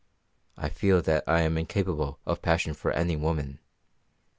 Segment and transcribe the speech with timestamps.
[0.57, 3.59] I feel that I am incapable of passion for any woman.